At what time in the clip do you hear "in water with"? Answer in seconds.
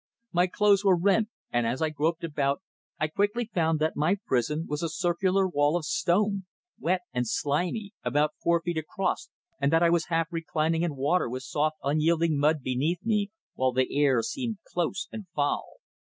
10.81-11.43